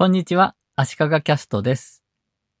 [0.00, 2.02] こんにちは、足利キャストです。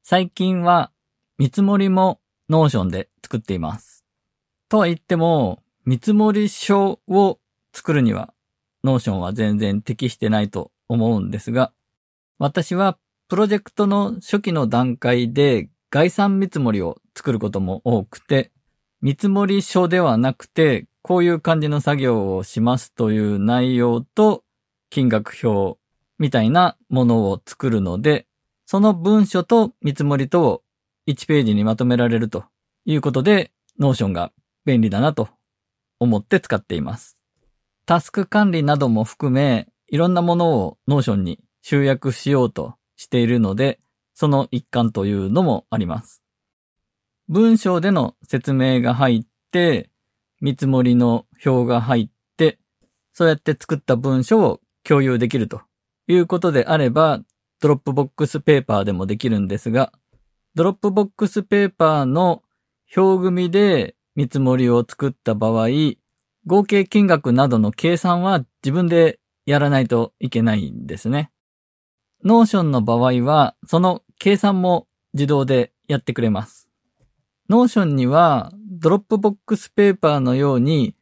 [0.02, 0.92] 最近は
[1.38, 4.04] 見積もりも Notion で作っています。
[4.68, 7.38] とは言っても、見積もり書を
[7.72, 8.34] 作るには
[8.84, 11.72] Notion は全然適してないと思うんですが、
[12.38, 12.98] 私は
[13.30, 18.52] プロジェクトの初期の段階で概算見積もりを作ることも多くて、
[19.00, 24.44] 見積もり書ではなくて、こういう感じの作業をしますという内容と
[24.90, 25.79] 金額表
[26.20, 28.26] みたいなものを作るので、
[28.66, 30.62] その文書と見積もりとを
[31.08, 32.44] 1ページにまとめられると
[32.84, 34.30] いうことで、 Notion が
[34.66, 35.30] 便利だなと
[35.98, 37.16] 思って使っています。
[37.86, 43.80] タスク管理なども含め、いろんなものを Notion に集約しようとしているので、
[44.12, 46.22] その一環というのもあります。
[47.30, 49.88] 文章での説明が入って、
[50.42, 52.58] 見積もりの表が入って、
[53.14, 55.62] そうやって作った文書を共有できると
[56.10, 57.20] いうことであれば、
[57.60, 59.92] Dropbox Paperでもできるんですが、
[60.54, 62.42] ドロップボックスペーパーの
[62.96, 65.68] 表組で見積もりを作った場合、
[66.46, 71.30] 合計金額などの計算は自分でやらないといけないんですね。
[72.24, 76.68] Notionの場合は、その計算も自動でやってくれます。
[77.48, 80.96] Notionには、ドロップボックスペーパーのように、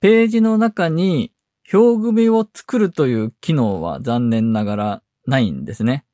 [0.00, 1.32] ページの中に
[1.72, 6.04] 表組を作るという機能は残念ながらないんですね。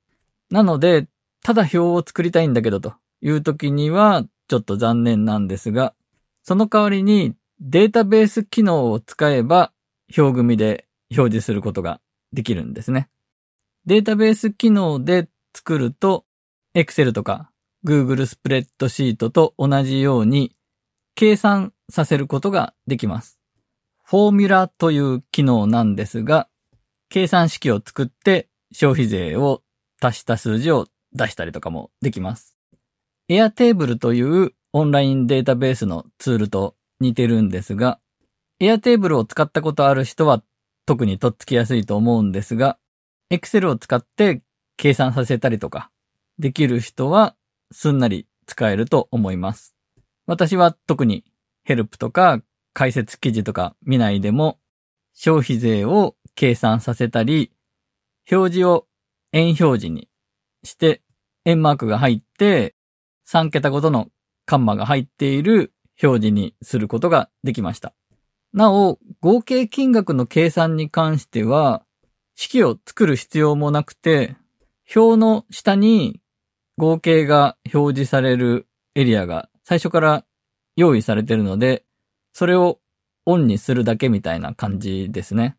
[0.51, 1.09] なので、
[1.43, 5.95] ただ表を作りたいんだけどという時にはちょっと残念なんですが、
[6.43, 9.73] その代わりにデータベース機能を使えば
[10.17, 12.01] 表組で表示することが
[12.33, 13.09] できるんですね。
[13.87, 16.25] データベース機能で作ると
[16.75, 17.51] Excel とか
[17.85, 20.55] Google スプレッドシートと同じように
[21.15, 23.40] 計算させることができます。
[24.11, 26.49] フォーミュラという機能なんですが、
[27.11, 29.63] 計算式を作って消費税を
[30.03, 32.57] 足した数字を出したりとかもできます。
[33.29, 38.01] Airtable というオンラインデータベースのツールと似てるんですが、
[38.61, 40.43] Airtable を使ったことある人は
[40.87, 42.81] 特にとっつきやすいと思うんですが、
[43.31, 44.43] Excel を使って
[44.77, 45.93] 計算させたりとか
[46.37, 47.37] できる人は
[47.71, 49.77] すんなり使えると思います。
[50.27, 51.23] 私は特に
[51.63, 54.59] ヘルプとか解説記事とか見ないでも
[55.15, 57.53] 消費税を計算させたり、
[58.31, 58.87] 表示を
[59.33, 60.09] 円表示に
[60.63, 61.03] して
[61.45, 62.75] 円マークが入って
[63.29, 64.09] 3桁ごとの
[64.47, 65.73] カンマが入っている
[66.03, 67.95] 表示にすることができました。
[68.53, 71.85] なお、合計金額の計算に関しては、
[72.35, 74.37] 式を作る必要もなくて、
[74.95, 76.21] 表の下に
[76.77, 78.67] 合計が表示される
[78.97, 80.25] エリアが最初から
[80.75, 81.85] 用意されているので、
[82.33, 82.81] それを
[83.27, 85.57] オンにするだけみたいな感じですね。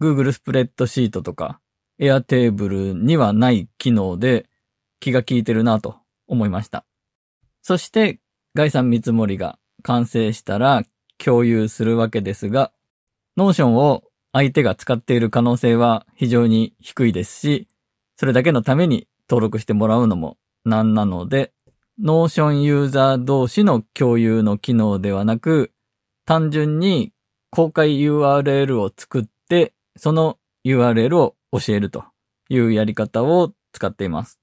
[0.00, 1.60] Google スプレッドシートとか
[2.00, 4.46] Airtable にはない機能で
[5.00, 6.84] 気が利いてるなと思いました。
[7.62, 8.20] そして
[8.54, 10.82] 概算見積もりが完成したら
[11.18, 12.72] 共有するわけですが、
[13.36, 17.68] Notion を相手が使っている可能性は非常に低いですし、
[18.16, 21.52] それだけのために登録してもらうのもなんなので、
[22.02, 25.72] Notion ユーザー同士の共有の機能ではなく、
[26.26, 27.12] 単純に
[27.50, 32.04] 公開 URL を作って、その URL を教えると
[32.48, 34.40] いうやり方を使っています。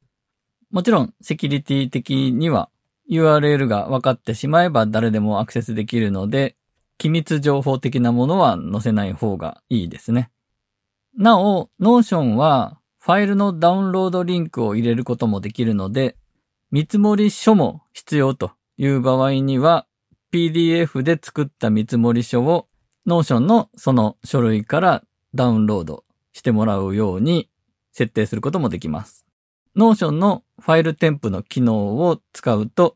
[0.69, 2.69] もちろん、セキュリティ的には
[3.09, 6.55] URL が分かってしまえば誰でもアクセスできるので、
[6.97, 10.31] 機密情報的なものは載せない方がいいですね。
[11.17, 16.15] なお、Notion はファイルのダウンロードリンクを入れることもできるので、
[16.69, 19.87] 見積書も必要という場合には、
[20.31, 22.67] PDF で作った見積書を
[23.05, 25.03] Notion のその書類から
[25.35, 27.49] ダウンロードしてもらうように
[27.91, 29.25] 設定することもできます。
[29.75, 32.95] Notion のファイル添付の機能を使うと、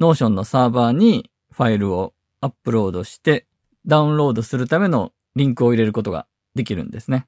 [0.00, 3.46] Notion のサーバーにファイルをアップロードして
[3.86, 7.26] ダウンロードするためのリンクを入れることができるんですね。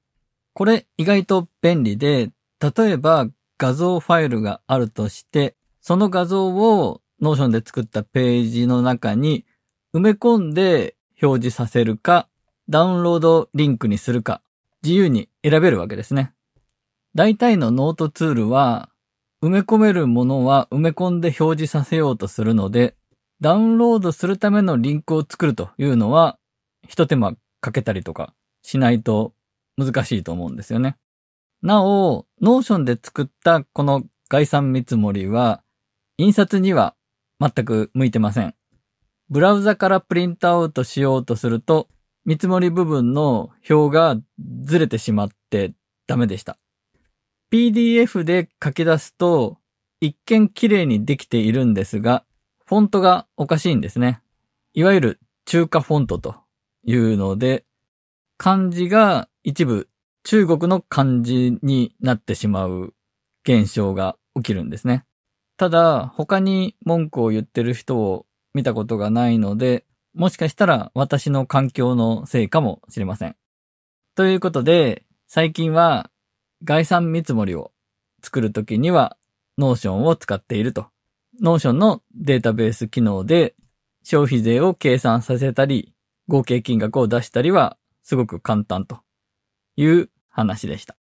[0.53, 9.45] これ意外と便利で、例えば画像ファイルがあるとして、その画像を Notion で作ったページの中に
[9.95, 12.29] 埋め込んで表示させるか、
[12.69, 14.43] ダウンロードリンクにするか、
[14.83, 16.33] 自由に選べるわけですね。
[17.15, 18.91] 大体のノートツールは、
[19.43, 22.95] 埋め込めるものは埋め込んで表示させようとするので、
[23.41, 26.39] ダウンロードするためのリンクを作るというのは、
[26.87, 29.33] 一手間かけたりとかしないと
[29.77, 30.97] 難しいと思うんですよね。
[31.63, 35.63] なお、 Notionで作ったこの概算見積もりは、
[36.19, 36.95] 印刷には
[37.41, 38.55] 全く向いてません。
[39.31, 41.89] ブラウザからプリントアウトしようとすると、
[42.25, 44.17] 見積もり部分の表が
[44.65, 45.73] ずれてしまって
[46.07, 46.59] ダメでした。
[47.51, 49.59] PDF で書き出すと、
[50.01, 52.25] 一見綺麗にできているんですが、
[52.67, 54.21] フォントがおかしいんですね。
[54.75, 56.37] いわゆる中華フォントと
[56.85, 57.65] いうので、
[58.37, 59.89] 漢字が一部
[60.23, 62.95] 中国の漢字になってしまう
[63.45, 65.05] 現象が起きるんですね。
[65.59, 69.85] ただ、他に文句を言ってる人を見たことがないので、
[70.15, 73.37] もしかしたら私の環境のせいかもしれません。
[74.15, 76.11] ということで、最近は
[76.63, 77.73] 概算見積もりを
[78.23, 79.17] 作るときには
[79.59, 80.87] Notion を使っていると。
[81.43, 83.57] Notion のデータベース機能で
[84.05, 85.93] 消費税を計算させたり、
[86.29, 89.01] 合計金額を出したりはすごく簡単と
[89.77, 90.98] いう話でした。